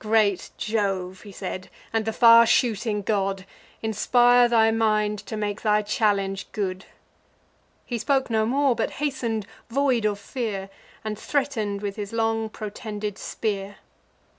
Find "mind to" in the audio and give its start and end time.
4.70-5.34